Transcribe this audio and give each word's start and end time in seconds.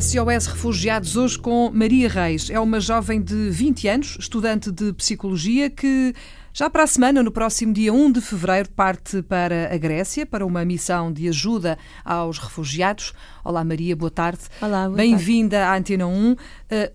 SOS 0.00 0.46
Refugiados, 0.46 1.16
hoje 1.16 1.36
com 1.36 1.72
Maria 1.74 2.08
Reis. 2.08 2.50
É 2.50 2.60
uma 2.60 2.78
jovem 2.78 3.20
de 3.20 3.50
20 3.50 3.88
anos, 3.88 4.16
estudante 4.20 4.70
de 4.70 4.92
Psicologia, 4.92 5.68
que 5.68 6.14
já 6.52 6.70
para 6.70 6.84
a 6.84 6.86
semana, 6.86 7.20
no 7.20 7.32
próximo 7.32 7.72
dia 7.72 7.92
1 7.92 8.12
de 8.12 8.20
fevereiro, 8.20 8.68
parte 8.70 9.22
para 9.22 9.74
a 9.74 9.76
Grécia 9.76 10.24
para 10.24 10.46
uma 10.46 10.64
missão 10.64 11.12
de 11.12 11.28
ajuda 11.28 11.76
aos 12.04 12.38
refugiados. 12.38 13.12
Olá, 13.44 13.64
Maria, 13.64 13.96
boa 13.96 14.10
tarde. 14.10 14.42
Olá, 14.62 14.88
Bem-vinda 14.88 15.66
à 15.66 15.76
Antena 15.76 16.06
1. 16.06 16.32
Uh, 16.32 16.36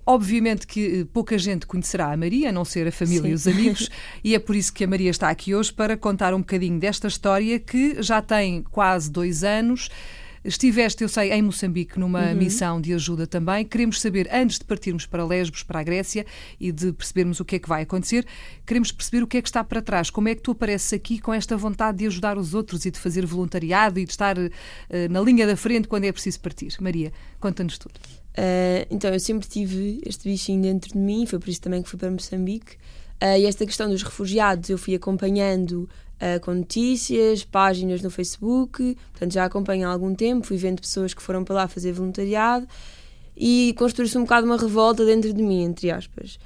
obviamente 0.06 0.66
que 0.66 1.02
eh, 1.02 1.06
pouca 1.12 1.38
gente 1.38 1.68
conhecerá 1.68 2.14
a 2.14 2.16
Maria, 2.16 2.50
a 2.50 2.52
não 2.54 2.64
ser 2.64 2.88
a 2.88 2.92
família 2.92 3.24
Sim. 3.24 3.32
e 3.32 3.34
os 3.34 3.48
amigos, 3.48 3.90
e 4.24 4.34
é 4.34 4.40
por 4.40 4.56
isso 4.56 4.72
que 4.72 4.84
a 4.84 4.88
Maria 4.88 5.12
está 5.12 5.30
aqui 5.30 5.54
hoje 5.54 5.74
para 5.74 5.98
contar 5.98 6.34
um 6.34 6.40
bocadinho 6.40 6.80
desta 6.80 7.08
história 7.10 7.60
que 7.60 8.02
já 8.02 8.22
tem 8.22 8.64
quase 8.64 9.12
dois 9.12 9.44
anos. 9.44 9.90
Estiveste, 10.44 11.04
eu 11.04 11.10
sei, 11.10 11.32
em 11.32 11.42
Moçambique 11.42 11.98
numa 11.98 12.28
uhum. 12.28 12.36
missão 12.36 12.82
de 12.82 12.94
ajuda 12.94 13.26
também. 13.26 13.64
Queremos 13.64 14.02
saber, 14.02 14.28
antes 14.32 14.60
de 14.60 14.66
partirmos 14.66 15.06
para 15.06 15.26
Lesbos, 15.26 15.64
para 15.64 15.80
a 15.80 15.84
Grécia 15.84 16.26
e 16.60 16.72
de 16.72 16.92
percebermos 16.92 17.40
o 17.40 17.46
que 17.46 17.56
é 17.56 17.60
que 17.60 17.70
vai 17.70 17.84
acontecer, 17.84 18.26
queremos 18.66 18.92
perceber 18.92 19.24
o 19.24 19.28
que 19.28 19.38
é 19.38 19.42
que 19.42 19.48
está 19.48 19.64
para 19.64 19.82
trás. 19.82 20.10
Como 20.10 20.28
é 20.28 20.36
que 20.36 20.42
tu 20.42 20.52
apareces 20.52 20.92
aqui 20.92 21.18
com 21.20 21.34
esta 21.34 21.56
vontade 21.56 22.00
de 22.00 22.08
ajudar 22.08 22.38
os 22.38 22.54
outros 22.54 22.86
e 22.86 22.92
de 22.92 23.00
fazer 23.00 23.26
voluntariado 23.26 24.00
e 24.00 24.06
de 24.06 24.12
estar 24.12 24.38
uh, 24.38 24.50
na 25.10 25.22
linha 25.22 25.48
da 25.48 25.56
frente 25.56 25.88
quando 25.88 26.04
é 26.04 26.12
preciso 26.12 26.42
partir? 26.42 26.74
Maria, 26.82 27.14
conta-nos 27.40 27.78
tudo. 27.78 27.96
Uh, 28.38 28.86
então, 28.90 29.14
eu 29.14 29.20
sempre 29.20 29.48
tive 29.48 30.02
este 30.06 30.28
bichinho 30.30 30.62
dentro 30.62 30.92
de 30.92 30.98
mim, 30.98 31.26
foi 31.26 31.40
por 31.40 31.50
isso 31.50 31.62
também 31.62 31.82
que 31.82 31.90
fui 31.90 31.98
para 31.98 32.12
Moçambique. 32.12 32.74
Uh, 33.22 33.38
e 33.40 33.46
esta 33.46 33.66
questão 33.66 33.90
dos 33.90 34.04
refugiados 34.04 34.70
eu 34.70 34.78
fui 34.78 34.96
acompanhando 34.96 35.88
uh, 36.22 36.40
com 36.42 36.54
notícias, 36.54 37.44
páginas 37.44 38.02
no 38.02 38.10
Facebook, 38.10 38.98
portanto 39.12 39.34
já 39.34 39.46
acompanho 39.46 39.88
há 39.88 39.92
algum 39.92 40.14
tempo, 40.14 40.46
fui 40.46 40.58
vendo 40.58 40.82
pessoas 40.82 41.14
que 41.14 41.22
foram 41.22 41.44
para 41.44 41.56
lá 41.56 41.68
fazer 41.68 41.92
voluntariado 41.92 42.68
e 43.36 43.74
construiu-se 43.78 44.18
um 44.18 44.22
bocado 44.22 44.46
uma 44.46 44.58
revolta 44.58 45.06
dentro 45.06 45.34
de 45.34 45.42
mim, 45.42 45.64
entre 45.64 45.92
aspas. 45.92 46.38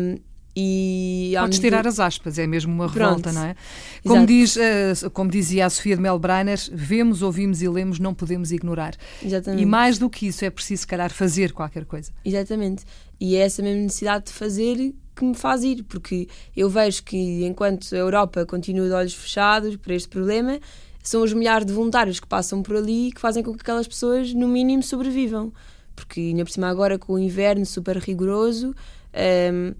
Um, 0.00 0.18
e 0.56 1.32
Podes 1.38 1.60
tirar 1.60 1.86
as 1.86 2.00
aspas, 2.00 2.38
é 2.38 2.46
mesmo 2.46 2.72
uma 2.72 2.88
revolta, 2.88 3.22
Pronto. 3.22 3.34
não 3.34 3.44
é? 3.44 3.54
Como, 4.02 4.26
diz, 4.26 4.56
uh, 4.56 5.10
como 5.12 5.30
dizia 5.30 5.64
a 5.64 5.70
Sofia 5.70 5.94
de 5.94 6.02
Melbreiner, 6.02 6.58
vemos, 6.72 7.22
ouvimos 7.22 7.62
e 7.62 7.68
lemos, 7.68 8.00
não 8.00 8.12
podemos 8.12 8.50
ignorar. 8.50 8.94
Exatamente. 9.24 9.62
E 9.62 9.66
mais 9.66 9.96
do 9.96 10.10
que 10.10 10.26
isso, 10.26 10.44
é 10.44 10.50
preciso, 10.50 10.80
se 10.80 10.86
calhar, 10.86 11.10
fazer 11.12 11.52
qualquer 11.52 11.84
coisa. 11.84 12.10
Exatamente. 12.24 12.84
E 13.20 13.36
é 13.36 13.40
essa 13.40 13.62
mesma 13.62 13.82
necessidade 13.82 14.26
de 14.26 14.32
fazer 14.32 14.92
que 15.20 15.24
me 15.24 15.34
faz 15.34 15.62
ir, 15.62 15.84
porque 15.84 16.26
eu 16.56 16.68
vejo 16.68 17.02
que 17.04 17.44
enquanto 17.44 17.94
a 17.94 17.98
Europa 17.98 18.44
continua 18.44 18.88
de 18.88 18.92
olhos 18.92 19.14
fechados 19.14 19.76
para 19.76 19.94
este 19.94 20.08
problema, 20.08 20.58
são 21.02 21.22
os 21.22 21.32
milhares 21.32 21.66
de 21.66 21.72
voluntários 21.72 22.18
que 22.18 22.26
passam 22.26 22.62
por 22.62 22.76
ali 22.76 23.12
que 23.12 23.20
fazem 23.20 23.42
com 23.42 23.54
que 23.54 23.60
aquelas 23.60 23.86
pessoas, 23.86 24.34
no 24.34 24.48
mínimo, 24.48 24.82
sobrevivam. 24.82 25.52
Porque, 25.94 26.20
ainda 26.20 26.44
por 26.44 26.50
cima, 26.50 26.68
agora 26.68 26.98
com 26.98 27.14
o 27.14 27.18
inverno 27.18 27.64
super 27.64 27.96
rigoroso, 27.98 28.74
um, 29.52 29.74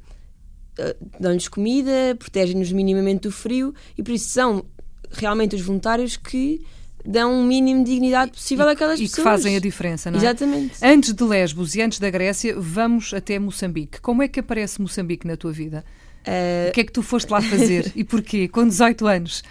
eh, 0.78 0.96
dão-lhes 1.18 1.48
comida, 1.48 2.14
protegem-nos 2.18 2.72
minimamente 2.72 3.22
do 3.22 3.32
frio 3.32 3.74
e 3.96 4.02
por 4.02 4.12
isso 4.12 4.28
são 4.28 4.64
realmente 5.10 5.56
os 5.56 5.62
voluntários 5.62 6.16
que 6.16 6.64
dão 7.04 7.32
um 7.32 7.44
mínimo 7.44 7.84
de 7.84 7.92
dignidade 7.92 8.32
possível 8.32 8.66
e, 8.66 8.72
àquelas 8.72 9.00
e 9.00 9.02
pessoas. 9.04 9.18
E 9.18 9.22
que 9.22 9.22
fazem 9.22 9.56
a 9.56 9.60
diferença, 9.60 10.10
não 10.10 10.18
é? 10.18 10.22
Exatamente. 10.22 10.74
Antes 10.82 11.12
de 11.12 11.24
Lesbos 11.24 11.74
e 11.74 11.82
antes 11.82 11.98
da 11.98 12.10
Grécia, 12.10 12.54
vamos 12.58 13.14
até 13.14 13.38
Moçambique. 13.38 14.00
Como 14.00 14.22
é 14.22 14.28
que 14.28 14.40
aparece 14.40 14.80
Moçambique 14.80 15.26
na 15.26 15.36
tua 15.36 15.52
vida? 15.52 15.84
Uh... 16.26 16.68
O 16.68 16.72
que 16.72 16.80
é 16.80 16.84
que 16.84 16.92
tu 16.92 17.02
foste 17.02 17.30
lá 17.30 17.40
fazer 17.40 17.92
e 17.96 18.04
porquê? 18.04 18.48
Com 18.48 18.66
18 18.66 19.06
anos? 19.06 19.42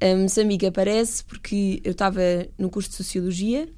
A 0.00 0.16
Moçambique 0.16 0.66
aparece 0.66 1.24
porque 1.24 1.80
eu 1.84 1.92
estava 1.92 2.20
no 2.56 2.70
curso 2.70 2.90
de 2.90 2.96
Sociologia, 2.96 3.68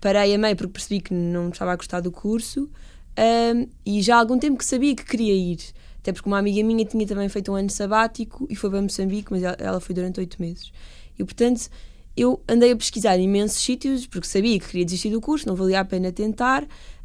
parei 0.00 0.34
a 0.34 0.38
meio 0.38 0.54
porque 0.56 0.72
percebi 0.72 1.00
que 1.00 1.12
não 1.12 1.48
estava 1.48 1.72
a 1.72 1.76
gostar 1.76 2.00
do 2.00 2.12
curso 2.12 2.70
um, 3.18 3.68
e 3.84 4.02
já 4.02 4.16
há 4.16 4.18
algum 4.20 4.38
tempo 4.38 4.58
que 4.58 4.64
sabia 4.64 4.94
que 4.94 5.04
queria 5.04 5.34
ir. 5.34 5.58
Até 5.98 6.12
porque 6.12 6.28
uma 6.28 6.38
amiga 6.38 6.62
minha 6.62 6.84
tinha 6.84 7.06
também 7.06 7.28
feito 7.28 7.50
um 7.50 7.54
ano 7.54 7.70
sabático 7.70 8.46
e 8.50 8.54
foi 8.54 8.70
para 8.70 8.82
Moçambique, 8.82 9.32
mas 9.32 9.42
ela 9.42 9.80
foi 9.80 9.94
durante 9.94 10.20
oito 10.20 10.40
meses. 10.40 10.70
E 11.18 11.24
portanto 11.24 11.70
eu 12.16 12.42
andei 12.48 12.72
a 12.72 12.76
pesquisar 12.76 13.18
em 13.18 13.24
imensos 13.24 13.60
sítios, 13.62 14.06
porque 14.06 14.26
sabia 14.26 14.58
que 14.58 14.66
queria 14.66 14.84
desistir 14.84 15.10
do 15.10 15.20
curso, 15.20 15.46
não 15.46 15.56
valia 15.56 15.80
a 15.80 15.84
pena 15.84 16.12
tentar. 16.12 16.64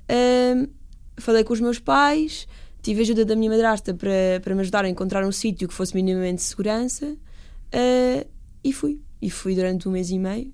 Um, 0.09 0.67
falei 1.17 1.43
com 1.43 1.53
os 1.53 1.59
meus 1.59 1.79
pais, 1.79 2.47
tive 2.81 3.01
ajuda 3.01 3.25
da 3.25 3.35
minha 3.35 3.49
madrasta 3.49 3.93
para, 3.93 4.39
para 4.43 4.53
me 4.55 4.61
ajudar 4.61 4.85
a 4.85 4.89
encontrar 4.89 5.25
um 5.25 5.31
sítio 5.31 5.67
que 5.67 5.73
fosse 5.73 5.95
minimamente 5.95 6.37
de 6.37 6.43
segurança 6.43 7.05
uh, 7.07 8.29
e 8.63 8.73
fui. 8.73 9.01
E 9.21 9.29
fui 9.29 9.55
durante 9.55 9.87
um 9.87 9.91
mês 9.91 10.11
e 10.11 10.19
meio 10.19 10.53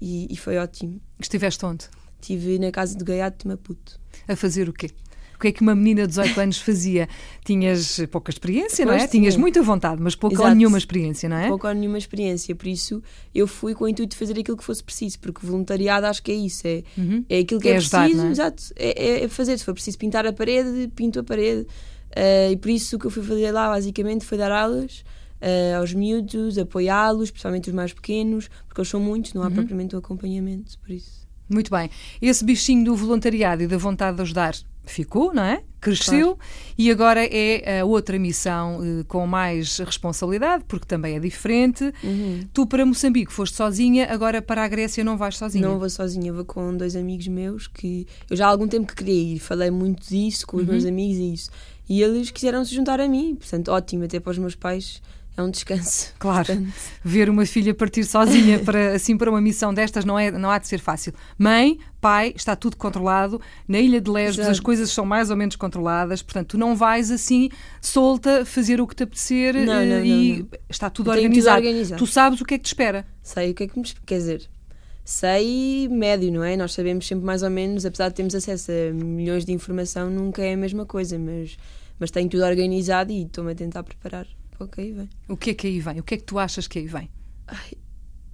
e, 0.00 0.28
e 0.30 0.36
foi 0.36 0.56
ótimo. 0.56 1.00
Estiveste 1.20 1.64
onde? 1.66 1.86
Estive 2.20 2.58
na 2.58 2.70
casa 2.70 2.96
de 2.96 3.04
Gaiato 3.04 3.44
de 3.44 3.48
Maputo. 3.48 4.00
A 4.26 4.34
fazer 4.34 4.68
o 4.68 4.72
quê? 4.72 4.90
O 5.38 5.40
que 5.40 5.48
é 5.48 5.52
que 5.52 5.62
uma 5.62 5.72
menina 5.72 6.02
de 6.02 6.08
18 6.08 6.40
anos 6.40 6.58
fazia? 6.58 7.08
Tinhas 7.44 8.00
pouca 8.10 8.28
experiência, 8.28 8.84
não 8.84 8.92
é? 8.92 8.98
Pois, 8.98 9.10
Tinhas 9.10 9.36
muita 9.36 9.62
vontade, 9.62 10.02
mas 10.02 10.16
pouca 10.16 10.34
Exato. 10.34 10.48
ou 10.48 10.54
nenhuma 10.56 10.76
experiência, 10.76 11.28
não 11.28 11.36
é? 11.36 11.46
Pouca 11.46 11.68
ou 11.68 11.74
nenhuma 11.74 11.96
experiência, 11.96 12.56
por 12.56 12.66
isso 12.66 13.00
eu 13.32 13.46
fui 13.46 13.72
com 13.72 13.84
o 13.84 13.88
intuito 13.88 14.10
de 14.10 14.16
fazer 14.16 14.36
aquilo 14.36 14.56
que 14.56 14.64
fosse 14.64 14.82
preciso, 14.82 15.20
porque 15.20 15.46
voluntariado 15.46 16.06
acho 16.06 16.20
que 16.24 16.32
é 16.32 16.34
isso, 16.34 16.66
é, 16.66 16.82
uhum. 16.96 17.24
é 17.28 17.38
aquilo 17.38 17.60
que 17.60 17.68
é, 17.68 17.74
é 17.74 17.76
ajudar, 17.76 18.08
preciso, 18.08 18.26
é? 18.26 18.30
Exato, 18.30 18.62
é, 18.74 19.24
é, 19.24 19.28
fazer. 19.28 19.56
Se 19.58 19.64
for 19.64 19.74
preciso 19.74 19.96
pintar 19.96 20.26
a 20.26 20.32
parede, 20.32 20.90
pinto 20.96 21.20
a 21.20 21.22
parede. 21.22 21.68
Uh, 22.08 22.50
e 22.50 22.56
por 22.56 22.70
isso 22.70 22.96
o 22.96 22.98
que 22.98 23.06
eu 23.06 23.10
fui 23.10 23.22
fazer 23.22 23.52
lá 23.52 23.68
basicamente 23.68 24.24
foi 24.24 24.36
dar 24.36 24.50
aulas. 24.50 25.04
Uh, 25.40 25.78
aos 25.78 25.94
miúdos, 25.94 26.58
apoiá-los, 26.58 27.30
principalmente 27.30 27.68
os 27.68 27.74
mais 27.74 27.92
pequenos, 27.92 28.50
porque 28.66 28.80
eles 28.80 28.88
são 28.88 28.98
muitos, 28.98 29.34
não 29.34 29.42
há 29.42 29.46
uhum. 29.46 29.54
propriamente 29.54 29.94
um 29.94 30.00
acompanhamento, 30.00 30.76
por 30.80 30.90
isso. 30.90 31.28
Muito 31.48 31.70
bem. 31.70 31.88
Esse 32.20 32.44
bichinho 32.44 32.84
do 32.84 32.96
voluntariado 32.96 33.62
e 33.62 33.68
da 33.68 33.78
vontade 33.78 34.16
de 34.16 34.22
ajudar 34.22 34.54
ficou, 34.90 35.32
não 35.32 35.42
é? 35.42 35.62
Cresceu 35.80 36.34
claro. 36.34 36.50
e 36.76 36.90
agora 36.90 37.24
é 37.24 37.80
a 37.80 37.84
outra 37.84 38.18
missão 38.18 38.80
uh, 38.80 39.04
com 39.04 39.26
mais 39.26 39.78
responsabilidade, 39.78 40.64
porque 40.66 40.86
também 40.86 41.16
é 41.16 41.20
diferente. 41.20 41.92
Uhum. 42.02 42.46
Tu 42.52 42.66
para 42.66 42.84
Moçambique 42.84 43.32
foste 43.32 43.56
sozinha, 43.56 44.08
agora 44.10 44.42
para 44.42 44.64
a 44.64 44.68
Grécia 44.68 45.04
não 45.04 45.16
vais 45.16 45.36
sozinha? 45.36 45.68
Não 45.68 45.78
vou 45.78 45.88
sozinha, 45.88 46.32
vou 46.32 46.44
com 46.44 46.76
dois 46.76 46.96
amigos 46.96 47.28
meus 47.28 47.68
que 47.68 48.06
eu 48.28 48.36
já 48.36 48.46
há 48.46 48.50
algum 48.50 48.66
tempo 48.66 48.88
que 48.88 48.96
queria 48.96 49.34
ir, 49.34 49.38
falei 49.38 49.70
muito 49.70 50.08
disso 50.08 50.46
com 50.46 50.56
os 50.56 50.64
uhum. 50.64 50.70
meus 50.70 50.84
amigos 50.84 51.16
e 51.18 51.34
isso. 51.34 51.50
E 51.88 52.02
eles 52.02 52.30
quiseram 52.30 52.64
se 52.64 52.74
juntar 52.74 53.00
a 53.00 53.08
mim, 53.08 53.36
portanto, 53.36 53.68
ótimo, 53.68 54.04
até 54.04 54.20
para 54.20 54.32
os 54.32 54.38
meus 54.38 54.54
pais 54.54 55.00
é 55.40 55.42
um 55.44 55.50
descanso. 55.50 56.12
Claro, 56.18 56.46
Portanto... 56.46 56.72
ver 57.04 57.30
uma 57.30 57.46
filha 57.46 57.74
partir 57.74 58.04
sozinha 58.04 58.58
para 58.64 58.92
assim 58.92 59.16
para 59.16 59.30
uma 59.30 59.40
missão 59.40 59.72
destas 59.72 60.04
não 60.04 60.18
é 60.18 60.30
não 60.30 60.50
há 60.50 60.58
de 60.58 60.66
ser 60.66 60.78
fácil. 60.78 61.12
Mãe, 61.38 61.78
pai, 62.00 62.32
está 62.34 62.56
tudo 62.56 62.76
controlado. 62.76 63.40
Na 63.66 63.78
ilha 63.78 64.00
de 64.00 64.10
Lesbos 64.10 64.38
Exato. 64.38 64.50
as 64.50 64.60
coisas 64.60 64.90
são 64.90 65.04
mais 65.04 65.30
ou 65.30 65.36
menos 65.36 65.56
controladas. 65.56 66.22
Portanto, 66.22 66.48
tu 66.48 66.58
não 66.58 66.74
vais 66.74 67.10
assim 67.10 67.48
solta 67.80 68.44
fazer 68.44 68.80
o 68.80 68.86
que 68.86 68.96
te 68.96 69.04
apetecer 69.04 69.54
não, 69.54 69.66
não, 69.66 69.74
eh, 69.74 70.06
e 70.06 70.38
não, 70.40 70.48
está 70.68 70.90
tudo 70.90 71.10
organizado. 71.10 71.58
tudo 71.58 71.66
organizado. 71.68 71.98
Tu 71.98 72.06
sabes 72.06 72.40
o 72.40 72.44
que 72.44 72.54
é 72.54 72.58
que 72.58 72.64
te 72.64 72.68
espera? 72.68 73.06
Sei 73.22 73.50
o 73.50 73.54
que 73.54 73.64
é 73.64 73.68
que 73.68 73.78
me 73.78 73.84
quer 74.04 74.18
dizer. 74.18 74.48
Sei 75.04 75.88
médio, 75.88 76.30
não 76.30 76.44
é? 76.44 76.56
Nós 76.56 76.74
sabemos 76.74 77.06
sempre 77.06 77.24
mais 77.24 77.42
ou 77.42 77.48
menos, 77.48 77.86
apesar 77.86 78.10
de 78.10 78.14
termos 78.16 78.34
acesso 78.34 78.70
a 78.70 78.92
milhões 78.92 79.44
de 79.44 79.52
informação, 79.52 80.10
nunca 80.10 80.42
é 80.42 80.52
a 80.52 80.56
mesma 80.56 80.84
coisa, 80.84 81.18
mas, 81.18 81.56
mas 81.98 82.10
tenho 82.10 82.28
tudo 82.28 82.44
organizado 82.44 83.10
e 83.10 83.22
estou-me 83.22 83.52
a 83.52 83.54
tentar 83.54 83.82
preparar 83.84 84.26
o 84.64 84.68
que 84.68 84.80
aí 84.80 84.92
vem. 84.92 85.08
O 85.28 85.36
que 85.36 85.50
é 85.50 85.54
que 85.54 85.66
aí 85.66 85.80
vem? 85.80 86.00
O 86.00 86.02
que 86.02 86.14
é 86.14 86.16
que 86.16 86.24
tu 86.24 86.38
achas 86.38 86.66
que 86.66 86.78
aí 86.78 86.86
vem? 86.86 87.10
Ai, 87.46 87.72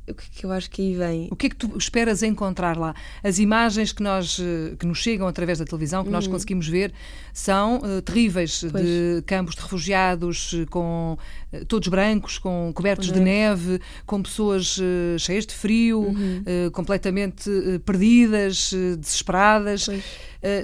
o 0.06 0.12
que 0.12 0.24
é 0.24 0.40
que 0.40 0.44
eu 0.44 0.52
acho 0.52 0.70
que 0.70 0.82
aí 0.82 0.94
vem? 0.94 1.28
O 1.30 1.36
que 1.36 1.46
é 1.46 1.48
que 1.48 1.56
tu 1.56 1.76
esperas 1.78 2.22
encontrar 2.22 2.76
lá? 2.76 2.94
As 3.22 3.38
imagens 3.38 3.90
que, 3.90 4.02
nós, 4.02 4.38
eh, 4.38 4.76
que 4.78 4.84
nos 4.86 4.98
chegam 4.98 5.26
através 5.26 5.58
da 5.58 5.64
televisão, 5.64 6.02
que 6.02 6.08
uhum. 6.08 6.12
nós 6.12 6.26
conseguimos 6.26 6.68
ver, 6.68 6.92
são 7.32 7.78
uh, 7.78 8.02
terríveis, 8.02 8.66
pois. 8.70 8.84
de 8.84 9.22
campos 9.26 9.54
de 9.54 9.62
refugiados 9.62 10.54
eh, 10.54 10.66
com 10.66 11.16
uh, 11.52 11.64
todos 11.64 11.88
brancos, 11.88 12.36
com 12.36 12.70
cobertos 12.74 13.10
de 13.10 13.18
neve, 13.18 13.80
com 14.04 14.22
pessoas 14.22 14.76
uh, 14.76 15.18
cheias 15.18 15.46
de 15.46 15.54
frio, 15.54 16.00
uhum. 16.00 16.70
completamente 16.72 17.50
perdidas, 17.84 18.72
desesperadas. 18.98 19.88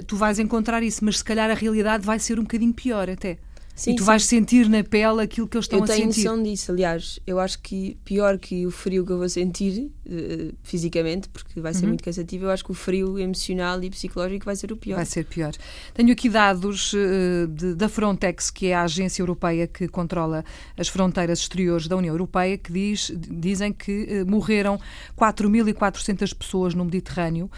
tu 0.05 0.15
vais 0.15 0.37
encontrar 0.37 0.83
isso, 0.83 1.03
mas 1.03 1.17
se 1.17 1.23
calhar 1.23 1.49
a 1.49 1.53
realidade 1.53 2.05
vai 2.05 2.19
ser 2.19 2.37
um 2.39 2.43
bocadinho 2.43 2.73
pior 2.73 3.09
até. 3.09 3.39
Sim, 3.81 3.93
e 3.93 3.95
tu 3.95 4.01
sim. 4.01 4.05
vais 4.05 4.23
sentir 4.25 4.69
na 4.69 4.83
pele 4.83 5.23
aquilo 5.23 5.47
que 5.47 5.57
eles 5.57 5.65
estão 5.65 5.81
a 5.81 5.87
sentir. 5.87 6.03
Eu 6.03 6.13
tenho 6.13 6.25
noção 6.29 6.43
disso, 6.43 6.71
aliás, 6.71 7.19
eu 7.25 7.39
acho 7.39 7.59
que 7.59 7.97
pior 8.05 8.37
que 8.37 8.67
o 8.67 8.69
frio 8.69 9.03
que 9.03 9.11
eu 9.11 9.17
vou 9.17 9.27
sentir 9.27 9.89
uh, 10.05 10.53
fisicamente, 10.61 11.27
porque 11.29 11.59
vai 11.59 11.73
ser 11.73 11.85
uhum. 11.85 11.87
muito 11.87 12.03
cansativo, 12.03 12.45
eu 12.45 12.51
acho 12.51 12.63
que 12.63 12.69
o 12.69 12.75
frio 12.75 13.17
emocional 13.17 13.83
e 13.83 13.89
psicológico 13.89 14.45
vai 14.45 14.55
ser 14.55 14.71
o 14.71 14.77
pior. 14.77 14.97
Vai 14.97 15.05
ser 15.05 15.25
pior. 15.25 15.51
Tenho 15.95 16.11
aqui 16.11 16.29
dados 16.29 16.93
uh, 16.93 17.47
de, 17.47 17.73
da 17.73 17.89
Frontex, 17.89 18.51
que 18.51 18.67
é 18.67 18.75
a 18.75 18.83
agência 18.83 19.23
europeia 19.23 19.65
que 19.65 19.87
controla 19.87 20.45
as 20.77 20.87
fronteiras 20.87 21.39
exteriores 21.39 21.87
da 21.87 21.97
União 21.97 22.13
Europeia, 22.13 22.59
que 22.59 22.71
diz, 22.71 23.11
dizem 23.17 23.73
que 23.73 24.21
uh, 24.21 24.29
morreram 24.29 24.79
4.400 25.17 26.35
pessoas 26.35 26.75
no 26.75 26.85
Mediterrâneo, 26.85 27.49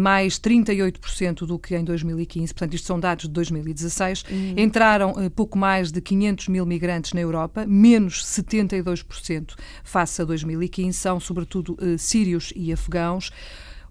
mais 0.00 0.40
38% 0.40 1.46
do 1.46 1.56
que 1.56 1.76
em 1.76 1.84
2015, 1.84 2.52
portanto, 2.52 2.74
isto 2.74 2.86
são 2.86 2.98
dados 2.98 3.26
de 3.26 3.30
2016. 3.30 4.24
Uhum. 4.28 4.54
Entraram 4.56 5.14
pouco 5.34 5.56
mais 5.56 5.67
de 5.92 6.00
500 6.00 6.48
mil 6.48 6.66
migrantes 6.66 7.12
na 7.12 7.20
Europa, 7.20 7.64
menos 7.66 8.24
72% 8.24 9.54
face 9.84 10.22
a 10.22 10.24
2015, 10.24 10.96
são 10.96 11.20
sobretudo 11.20 11.76
eh, 11.80 11.96
sírios 11.98 12.52
e 12.56 12.72
afegãos. 12.72 13.30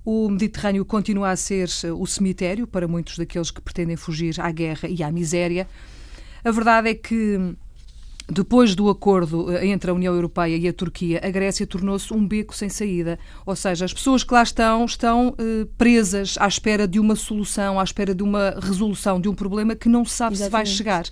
O 0.04 0.30
Mediterrâneo 0.30 0.86
continua 0.86 1.32
a 1.32 1.36
ser 1.36 1.70
o 1.98 2.06
cemitério 2.06 2.66
para 2.66 2.88
muitos 2.88 3.18
daqueles 3.18 3.52
que 3.52 3.62
pretendem 3.62 3.96
fugir 3.96 4.40
à 4.40 4.50
guerra 4.52 4.88
e 4.90 5.04
à 5.04 5.12
miséria. 5.12 5.68
A 6.44 6.52
verdade 6.52 6.90
é 6.90 6.94
que 6.94 7.56
depois 8.30 8.76
do 8.76 8.90
acordo 8.90 9.52
eh, 9.54 9.68
entre 9.68 9.90
a 9.90 9.94
União 9.94 10.14
Europeia 10.14 10.58
e 10.58 10.68
a 10.68 10.74
Turquia, 10.74 11.22
a 11.24 11.30
Grécia 11.30 11.66
tornou-se 11.66 12.14
um 12.14 12.28
beco 12.28 12.54
sem 12.54 12.68
saída. 12.68 13.18
Ou 13.46 13.56
seja, 13.56 13.86
as 13.86 13.94
pessoas 13.94 14.24
que 14.24 14.34
lá 14.34 14.44
estão 14.44 14.84
estão 14.84 15.34
eh, 15.38 15.66
presas 15.78 16.36
à 16.38 16.48
espera 16.48 16.86
de 16.88 17.00
uma 17.00 17.16
solução, 17.16 17.80
à 17.80 17.84
espera 17.84 18.14
de 18.14 18.24
uma 18.24 18.56
resolução 18.62 19.20
de 19.20 19.30
um 19.30 19.34
problema 19.34 19.76
que 19.76 19.88
não 19.88 20.04
se 20.04 20.16
sabe 20.16 20.36
Exatamente. 20.36 20.50
se 20.50 20.52
vai 20.52 20.78
chegar. 20.78 21.06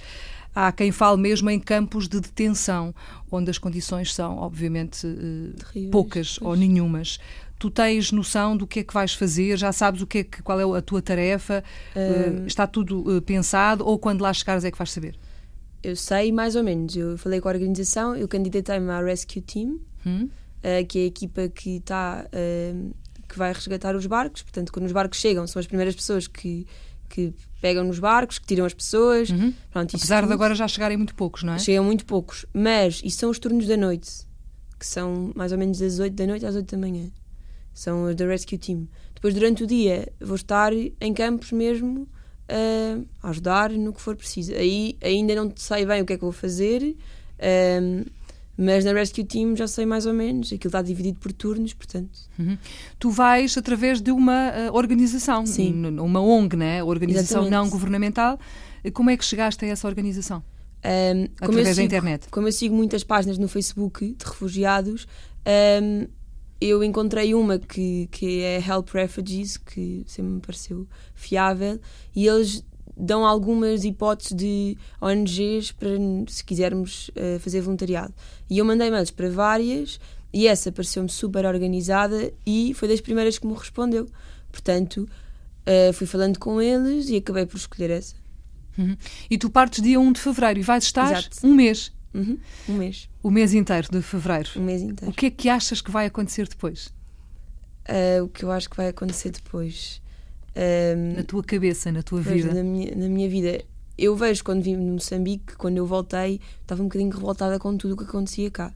Há 0.56 0.72
quem 0.72 0.92
fale 0.92 1.22
mesmo 1.22 1.50
em 1.50 1.60
campos 1.60 2.08
de 2.08 2.20
detenção, 2.22 2.96
onde 3.30 3.52
as 3.52 3.58
condições 3.58 4.14
são, 4.14 4.38
obviamente, 4.38 5.06
eh, 5.06 5.90
poucas 5.92 6.40
pois. 6.40 6.50
ou 6.50 6.56
nenhumas. 6.56 7.20
Tu 7.60 7.70
tens 7.70 8.12
noção 8.12 8.56
do 8.56 8.66
que 8.66 8.80
é 8.80 8.84
que 8.84 8.94
vais 8.94 9.14
fazer? 9.14 9.58
Já 9.58 9.74
sabes 9.74 10.02
o 10.02 10.08
que 10.08 10.20
é 10.20 10.24
que, 10.24 10.42
qual 10.42 10.60
é 10.60 10.78
a 10.78 10.82
tua 10.82 11.02
tarefa? 11.02 11.64
Um... 11.96 12.46
Está 12.46 12.66
tudo 12.66 13.22
pensado? 13.24 13.86
Ou 13.86 14.00
quando 14.00 14.22
lá 14.22 14.34
chegares 14.34 14.64
é 14.64 14.72
que 14.72 14.78
vais 14.78 14.92
saber? 14.92 15.18
eu 15.86 15.96
sei 15.96 16.32
mais 16.32 16.56
ou 16.56 16.64
menos. 16.64 16.96
Eu 16.96 17.18
falei 17.18 17.40
com 17.40 17.48
a 17.48 17.52
organização, 17.52 18.16
eu 18.16 18.28
candidatei-me 18.28 18.90
à 18.90 19.02
Rescue 19.02 19.42
Team, 19.42 19.80
hum? 20.06 20.30
que 20.90 21.00
é 21.00 21.02
a 21.04 21.06
equipa 21.06 21.48
que 21.48 21.78
está 21.78 22.26
uh, 22.26 22.96
que 23.30 23.38
vai 23.38 23.54
resgatar 23.54 23.96
os 23.96 24.08
barcos. 24.08 24.42
Portanto, 24.42 24.74
quando 24.74 24.86
os 24.86 24.92
barcos 24.92 25.20
chegam, 25.20 25.46
são 25.46 25.60
as 25.60 25.68
primeiras 25.68 25.96
pessoas 25.96 26.28
que, 26.28 26.66
que 27.10 27.34
pegam 27.62 27.84
nos 27.84 28.00
barcos, 28.00 28.40
que 28.40 28.46
tiram 28.46 28.66
as 28.66 28.74
pessoas. 28.74 29.30
Uhum. 29.30 29.54
Pronto, 29.72 29.96
Apesar 29.96 30.22
tudo, 30.22 30.28
de 30.28 30.34
agora 30.34 30.56
já 30.56 30.68
chegarem 30.68 30.98
muito 30.98 31.16
poucos, 31.16 31.44
não 31.44 31.54
é? 31.54 31.60
Chegam 31.60 31.84
muito 31.84 32.06
poucos. 32.06 32.46
Mas 32.54 33.02
isso 33.04 33.18
são 33.18 33.30
os 33.30 33.40
turnos 33.40 33.68
da 33.68 33.78
noite, 33.78 34.12
que 34.80 34.86
são 34.86 35.32
mais 35.36 35.52
ou 35.52 35.58
menos 35.58 35.80
das 35.80 36.00
8 36.00 36.14
da 36.14 36.28
noite 36.28 36.46
às 36.46 36.56
8 36.56 36.70
da 36.70 36.78
manhã. 36.78 37.10
São 37.74 38.06
os 38.06 38.16
da 38.16 38.26
Rescue 38.26 38.58
Team. 38.58 38.88
Depois, 39.14 39.34
durante 39.34 39.64
o 39.64 39.68
dia, 39.68 40.12
vou 40.20 40.36
estar 40.36 40.72
em 40.74 41.14
campos 41.14 41.52
mesmo 41.52 42.08
uh, 42.50 43.08
ajudar 43.24 43.72
no 43.72 43.94
que 43.94 44.02
for 44.02 44.16
preciso. 44.16 44.54
Aí 44.54 44.98
ainda 45.02 45.36
não 45.36 45.52
sei 45.56 45.86
bem 45.86 46.02
o 46.02 46.06
que 46.06 46.14
é 46.14 46.18
que 46.18 46.24
vou 46.24 46.32
fazer, 46.32 46.96
uh, 47.40 48.12
mas 48.58 48.86
na 48.86 48.94
Rescue 48.94 49.24
Team 49.26 49.56
já 49.56 49.68
sei 49.68 49.86
mais 49.86 50.06
ou 50.06 50.14
menos. 50.14 50.48
Aquilo 50.54 50.70
está 50.70 50.82
dividido 50.82 51.20
por 51.20 51.32
turnos, 51.32 51.74
portanto. 51.74 52.18
Uhum. 52.40 52.58
Tu 52.98 53.10
vais 53.10 53.58
através 53.58 54.02
de 54.02 54.12
uma 54.12 54.52
uh, 54.52 54.76
organização, 54.76 55.46
Sim. 55.46 55.86
uma 56.00 56.22
ONG, 56.22 56.56
né? 56.56 56.84
organização 56.84 57.42
Exatamente. 57.42 57.52
não 57.52 57.70
governamental. 57.70 58.40
Como 58.94 59.10
é 59.10 59.18
que 59.18 59.26
chegaste 59.26 59.66
a 59.66 59.68
essa 59.68 59.88
organização? 59.88 60.44
Um, 60.86 61.24
através 61.42 61.70
sigo, 61.70 61.78
da 61.78 61.84
internet? 61.84 62.28
Como 62.30 62.48
eu 62.48 62.52
sigo 62.52 62.76
muitas 62.76 63.04
páginas 63.04 63.38
no 63.38 63.48
Facebook 63.48 64.14
de 64.14 64.26
refugiados, 64.26 65.08
um, 65.82 66.08
eu 66.62 66.84
encontrei 66.84 67.34
uma 67.34 67.58
que, 67.58 68.08
que 68.12 68.42
é 68.42 68.64
Help 68.66 68.90
Refugees, 68.90 69.58
que 69.58 70.04
sempre 70.06 70.34
me 70.34 70.40
pareceu 70.40 70.88
fiável, 71.14 71.80
e 72.16 72.28
eles 72.28 72.64
dão 72.98 73.26
algumas 73.26 73.84
hipóteses 73.84 74.34
de 74.34 74.78
ONGs 75.02 75.72
para 75.72 75.90
se 76.28 76.44
quisermos 76.44 77.10
uh, 77.10 77.40
fazer 77.40 77.62
voluntariado. 77.62 78.14
E 78.50 78.58
eu 78.58 78.66
mandei 78.66 78.90
mails 78.90 79.12
para 79.12 79.30
várias 79.30 80.00
e 80.34 80.48
essa 80.48 80.72
pareceu-me 80.72 81.10
super 81.10 81.46
organizada 81.46 82.32
e 82.46 82.74
foi 82.74 82.88
das 82.88 83.02
primeiras 83.02 83.38
que 83.38 83.48
me 83.48 83.54
respondeu. 83.54 84.08
Portanto, 84.52 85.08
uh, 85.66 85.94
fui 85.94 86.08
falando 86.08 86.40
com 86.40 86.62
eles 86.62 87.10
e 87.10 87.18
acabei 87.18 87.46
por 87.46 87.58
escolher 87.58 87.90
essa. 87.90 88.16
Uhum. 88.78 88.96
E 89.30 89.38
tu 89.38 89.50
partes 89.50 89.82
dia 89.82 90.00
1 90.00 90.12
de 90.14 90.20
fevereiro 90.20 90.60
e 90.60 90.64
vais 90.64 90.84
estar 90.84 91.12
Exato. 91.12 91.46
um 91.46 91.54
mês. 91.54 91.94
Uhum. 92.14 92.38
Um 92.70 92.74
mês. 92.78 93.10
O 93.22 93.30
mês 93.30 93.54
inteiro 93.54 93.88
de 93.92 94.02
fevereiro. 94.02 94.50
Um 94.56 94.64
mês 94.64 94.82
inteiro. 94.82 95.12
O 95.12 95.16
que 95.16 95.26
é 95.26 95.30
que 95.30 95.50
achas 95.50 95.82
que 95.82 95.92
vai 95.92 96.06
acontecer 96.06 96.48
depois? 96.48 96.88
Uh, 97.88 98.24
o 98.24 98.30
que 98.30 98.44
eu 98.44 98.52
acho 98.52 98.70
que 98.70 98.78
vai 98.78 98.88
acontecer 98.88 99.32
depois. 99.32 100.02
Na 101.16 101.24
tua 101.24 101.44
cabeça, 101.44 101.92
na 101.92 102.02
tua 102.02 102.22
vida? 102.22 102.54
Na 102.54 102.64
minha, 102.64 102.96
na 102.96 103.10
minha 103.10 103.30
vida. 103.30 103.64
Eu 103.98 104.16
vejo 104.16 104.44
quando 104.44 104.62
vim 104.62 104.76
no 104.76 104.94
Moçambique, 104.94 105.56
quando 105.56 105.78
eu 105.78 105.86
voltei, 105.86 106.42
estava 106.62 106.82
um 106.82 106.86
bocadinho 106.86 107.12
revoltada 107.12 107.58
com 107.58 107.78
tudo 107.78 107.94
o 107.94 107.98
que 107.98 108.04
acontecia 108.04 108.52
cá. 108.52 108.74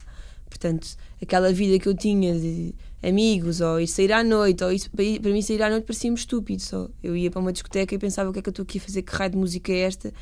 Portanto, 0.50 0.98
aquela 1.22 1.52
vida 1.52 1.78
que 1.78 1.88
eu 1.88 1.94
tinha 1.94 2.34
de 2.40 2.74
amigos, 3.04 3.62
ou 3.62 3.80
ir 3.80 3.88
sair 3.88 4.12
à 4.12 4.24
noite, 4.24 4.64
ou 4.64 4.72
isso, 4.72 4.90
para, 4.90 5.04
para 5.22 5.32
mim 5.32 5.42
sair 5.42 5.62
à 5.62 5.70
noite 5.70 5.84
parecia-me 5.84 6.18
estúpido. 6.18 6.62
Só. 6.62 6.90
Eu 7.04 7.16
ia 7.16 7.30
para 7.30 7.40
uma 7.40 7.52
discoteca 7.52 7.94
e 7.94 7.98
pensava 7.98 8.30
o 8.30 8.34
que 8.34 8.40
é 8.40 8.42
que 8.42 8.50
eu 8.50 8.52
estou 8.52 8.64
aqui 8.64 8.78
a 8.78 8.82
fazer, 8.82 9.02
que 9.02 9.14
raio 9.14 9.32
de 9.32 9.38
música 9.38 9.72
é 9.72 9.80
esta? 9.80 10.14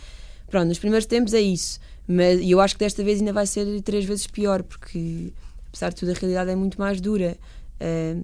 Pronto, 0.47 0.67
nos 0.67 0.79
primeiros 0.79 1.05
tempos 1.05 1.33
é 1.33 1.41
isso. 1.41 1.79
Mas 2.07 2.39
eu 2.41 2.59
acho 2.59 2.75
que 2.75 2.79
desta 2.79 3.03
vez 3.03 3.19
ainda 3.19 3.33
vai 3.33 3.45
ser 3.45 3.81
três 3.81 4.05
vezes 4.05 4.27
pior, 4.27 4.63
porque 4.63 5.31
apesar 5.69 5.89
de 5.89 5.95
tudo 5.95 6.11
a 6.11 6.15
realidade 6.15 6.49
é 6.49 6.55
muito 6.55 6.79
mais 6.79 7.01
dura. 7.01 7.37
Uh, 7.81 8.23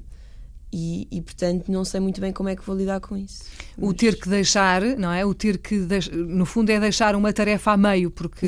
e, 0.73 1.07
e, 1.11 1.21
portanto 1.21 1.71
não 1.71 1.85
sei 1.85 1.99
muito 1.99 2.19
bem 2.19 2.33
como 2.33 2.49
é 2.49 2.55
que 2.55 2.65
vou 2.65 2.75
lidar 2.75 2.99
com 2.99 3.15
isso. 3.15 3.43
Mas... 3.77 3.89
O 3.89 3.93
ter 3.93 4.19
que 4.19 4.27
deixar, 4.27 4.81
não 4.97 5.11
é? 5.11 5.23
O 5.23 5.33
ter 5.33 5.59
que, 5.59 5.75
no 6.11 6.45
fundo, 6.47 6.71
é 6.71 6.79
deixar 6.79 7.15
uma 7.15 7.31
tarefa 7.31 7.73
a 7.73 7.77
meio, 7.77 8.09
porque, 8.09 8.47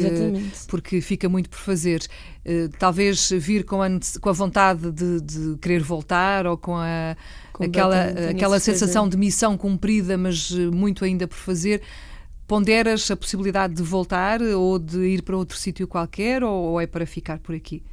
porque 0.67 1.01
fica 1.01 1.29
muito 1.29 1.49
por 1.49 1.59
fazer. 1.59 2.01
Uh, 2.43 2.69
talvez 2.79 3.29
vir 3.29 3.63
com 3.63 3.81
a, 3.81 3.87
com 4.19 4.29
a 4.29 4.33
vontade 4.33 4.91
de, 4.91 5.21
de 5.21 5.57
querer 5.57 5.83
voltar 5.83 6.47
ou 6.47 6.57
com 6.57 6.75
a, 6.75 7.15
aquela, 7.59 8.05
aquela 8.31 8.59
sensação 8.59 9.07
de 9.07 9.15
missão 9.17 9.55
cumprida, 9.55 10.17
mas 10.17 10.49
muito 10.51 11.05
ainda 11.05 11.27
por 11.27 11.37
fazer. 11.37 11.81
Ponderas 12.47 13.09
a 13.09 13.15
possibilidade 13.15 13.73
de 13.75 13.83
voltar 13.83 14.41
ou 14.41 14.77
de 14.79 14.99
ir 14.99 15.21
para 15.21 15.37
outro 15.37 15.57
sítio 15.57 15.87
qualquer 15.87 16.43
ou 16.43 16.81
é 16.81 16.87
para 16.87 17.05
ficar 17.05 17.39
por 17.39 17.55
aqui? 17.55 17.83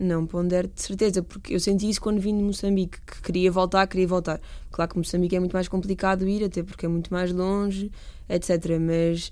Não, 0.00 0.26
pondero 0.26 0.66
de 0.66 0.80
certeza, 0.80 1.22
porque 1.22 1.54
eu 1.54 1.60
senti 1.60 1.90
isso 1.90 2.00
quando 2.00 2.18
vim 2.18 2.34
de 2.34 2.42
Moçambique, 2.42 2.98
que 3.02 3.20
queria 3.20 3.52
voltar, 3.52 3.86
queria 3.86 4.08
voltar. 4.08 4.40
Claro 4.70 4.92
que 4.92 4.96
Moçambique 4.96 5.36
é 5.36 5.38
muito 5.38 5.52
mais 5.52 5.68
complicado 5.68 6.26
ir, 6.26 6.42
até 6.42 6.62
porque 6.62 6.86
é 6.86 6.88
muito 6.88 7.12
mais 7.12 7.30
longe, 7.30 7.92
etc. 8.26 8.78
Mas 8.80 9.30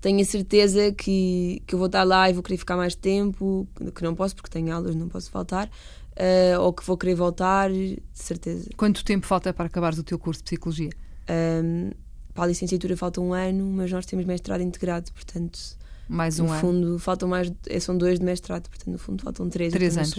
tenho 0.00 0.20
a 0.20 0.24
certeza 0.24 0.92
que, 0.92 1.60
que 1.66 1.74
eu 1.74 1.78
vou 1.80 1.86
estar 1.86 2.04
lá 2.04 2.30
e 2.30 2.32
vou 2.32 2.44
querer 2.44 2.58
ficar 2.58 2.76
mais 2.76 2.94
tempo, 2.94 3.66
que 3.92 4.04
não 4.04 4.14
posso 4.14 4.36
porque 4.36 4.48
tenho 4.48 4.72
aulas, 4.72 4.94
não 4.94 5.08
posso 5.08 5.32
faltar, 5.32 5.66
uh, 5.66 6.60
ou 6.60 6.72
que 6.72 6.84
vou 6.84 6.96
querer 6.96 7.16
voltar, 7.16 7.72
de 7.72 8.00
certeza. 8.12 8.70
Quanto 8.76 9.04
tempo 9.04 9.26
falta 9.26 9.52
para 9.52 9.66
acabares 9.66 9.98
o 9.98 10.04
teu 10.04 10.16
curso 10.16 10.42
de 10.42 10.44
Psicologia? 10.44 10.90
Um, 11.28 11.90
para 12.32 12.44
a 12.44 12.46
licenciatura 12.46 12.96
falta 12.96 13.20
um 13.20 13.32
ano, 13.32 13.64
mas 13.66 13.90
nós 13.90 14.06
temos 14.06 14.24
mestrado 14.24 14.60
integrado, 14.60 15.10
portanto. 15.10 15.58
Mais 16.08 16.38
um 16.38 16.46
no 16.46 16.52
ano. 16.52 16.60
fundo, 16.60 16.98
faltam 16.98 17.28
mais. 17.28 17.52
Eh, 17.68 17.80
são 17.80 17.96
dois 17.96 18.18
de 18.18 18.24
mestrado, 18.24 18.68
portanto, 18.68 18.90
no 18.90 18.98
fundo, 18.98 19.22
faltam 19.22 19.48
três. 19.48 19.72
Três 19.72 19.96
anos. 19.96 20.14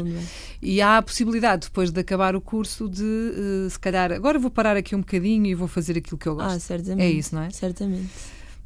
E 0.61 0.81
há 0.81 0.97
a 0.97 1.01
possibilidade, 1.01 1.67
depois 1.67 1.91
de 1.91 1.99
acabar 1.99 2.35
o 2.35 2.41
curso, 2.41 2.89
de 2.89 3.03
uh, 3.03 3.69
se 3.69 3.79
calhar. 3.79 4.11
Agora 4.11 4.39
vou 4.39 4.49
parar 4.49 4.75
aqui 4.75 4.95
um 4.95 4.99
bocadinho 4.99 5.45
e 5.45 5.53
vou 5.53 5.67
fazer 5.67 5.97
aquilo 5.97 6.17
que 6.17 6.27
eu 6.27 6.35
gosto. 6.35 6.55
Ah, 6.55 6.59
certamente. 6.59 7.05
É 7.05 7.11
isso, 7.11 7.35
não 7.35 7.43
é? 7.43 7.49
Certamente. 7.51 8.09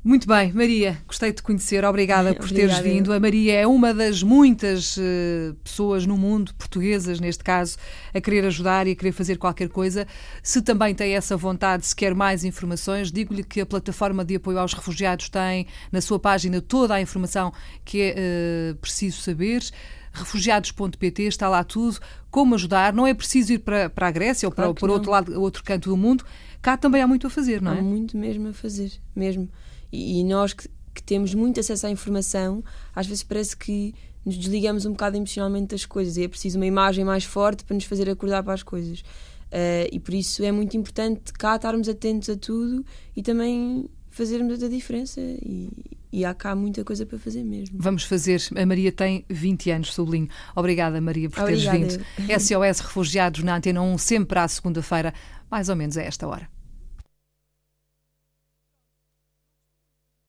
Muito 0.01 0.25
bem, 0.25 0.53
Maria, 0.53 0.97
gostei 1.05 1.29
de 1.29 1.35
te 1.37 1.43
conhecer, 1.43 1.83
obrigada 1.83 2.33
por 2.35 2.49
teres 2.49 2.77
vindo. 2.79 3.11
A 3.11 3.19
Maria 3.19 3.53
é 3.53 3.67
uma 3.67 3.93
das 3.93 4.23
muitas 4.23 4.95
uh, 4.95 5.53
pessoas 5.61 6.05
no 6.05 6.17
mundo, 6.17 6.53
portuguesas 6.55 7.19
neste 7.19 7.43
caso, 7.43 7.77
a 8.13 8.21
querer 8.21 8.45
ajudar 8.45 8.87
e 8.87 8.91
a 8.91 8.95
querer 8.95 9.11
fazer 9.11 9.37
qualquer 9.37 9.67
coisa. 9.67 10.07
Se 10.41 10.61
também 10.61 10.95
tem 10.95 11.15
essa 11.15 11.35
vontade, 11.35 11.85
se 11.85 11.93
quer 11.93 12.15
mais 12.15 12.45
informações, 12.45 13.11
digo-lhe 13.11 13.43
que 13.43 13.59
a 13.59 13.65
plataforma 13.65 14.23
de 14.23 14.35
apoio 14.35 14.57
aos 14.57 14.73
refugiados 14.73 15.27
tem 15.27 15.67
na 15.91 15.99
sua 15.99 16.17
página 16.17 16.61
toda 16.61 16.95
a 16.95 17.01
informação 17.01 17.51
que 17.83 18.01
é 18.01 18.71
uh, 18.71 18.75
preciso 18.77 19.21
saber 19.21 19.63
refugiados.pt, 20.13 21.23
está 21.23 21.47
lá 21.49 21.63
tudo, 21.63 21.99
como 22.31 22.55
ajudar. 22.55 22.93
Não 22.93 23.05
é 23.05 23.13
preciso 23.13 23.53
ir 23.53 23.59
para, 23.59 23.89
para 23.89 24.07
a 24.07 24.11
Grécia 24.11 24.47
ou 24.47 24.51
claro 24.51 24.73
para, 24.73 24.79
para 24.79 24.91
outro 24.91 25.11
lado, 25.11 25.41
outro 25.41 25.63
canto 25.63 25.89
do 25.89 25.97
mundo. 25.97 26.25
Cá 26.61 26.77
também 26.77 27.01
há 27.01 27.07
muito 27.07 27.27
a 27.27 27.29
fazer, 27.29 27.61
não 27.61 27.73
é? 27.73 27.79
Há 27.79 27.81
muito 27.81 28.17
mesmo 28.17 28.47
a 28.47 28.53
fazer, 28.53 28.93
mesmo. 29.15 29.49
E, 29.91 30.19
e 30.19 30.23
nós 30.23 30.53
que, 30.53 30.69
que, 30.93 31.03
temos 31.03 31.33
muito 31.33 31.59
acesso 31.59 31.87
à 31.87 31.89
informação, 31.89 32.63
às 32.95 33.07
vezes 33.07 33.23
parece 33.23 33.55
que 33.55 33.93
nos 34.25 34.37
desligamos 34.37 34.85
um 34.85 34.91
bocado 34.91 35.17
emocionalmente 35.17 35.67
das 35.67 35.85
coisas 35.85 36.17
e 36.17 36.23
é 36.23 36.27
preciso 36.27 36.57
uma 36.57 36.65
imagem 36.65 37.03
mais 37.05 37.23
forte 37.23 37.63
para 37.63 37.73
nos 37.73 37.85
fazer 37.85 38.09
acordar 38.09 38.43
para 38.43 38.53
as 38.53 38.63
coisas. 38.63 38.99
Uh, 38.99 39.89
e 39.91 39.99
por 39.99 40.13
isso 40.13 40.43
é 40.43 40.51
muito 40.51 40.77
importante 40.77 41.33
cá 41.33 41.55
estarmos 41.55 41.89
atentos 41.89 42.29
a 42.29 42.35
tudo 42.35 42.85
e 43.15 43.23
também 43.23 43.89
fazermos 44.09 44.61
a 44.61 44.67
diferença 44.67 45.19
e, 45.19 45.71
e 46.11 46.25
há 46.25 46.33
cá 46.33 46.55
muita 46.55 46.83
coisa 46.83 47.05
para 47.05 47.17
fazer 47.17 47.43
mesmo. 47.43 47.77
Vamos 47.79 48.03
fazer. 48.03 48.41
A 48.55 48.65
Maria 48.65 48.91
tem 48.91 49.25
20 49.29 49.71
anos, 49.71 49.93
sublinho. 49.93 50.27
Obrigada, 50.55 50.99
Maria, 50.99 51.29
por 51.29 51.43
teres 51.45 51.65
Obrigada. 51.65 52.03
vindo. 52.17 52.39
SOS 52.39 52.79
Refugiados 52.79 53.43
na 53.43 53.55
Antena 53.55 53.81
1, 53.81 53.97
sempre 53.97 54.39
à 54.39 54.47
segunda-feira, 54.47 55.13
mais 55.49 55.69
ou 55.69 55.75
menos 55.75 55.97
a 55.97 56.03
esta 56.03 56.27
hora. 56.27 56.49